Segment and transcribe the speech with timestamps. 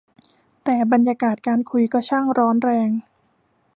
[0.63, 2.89] แต่บรรยากาศการคุยก็ช่างร้อนแรง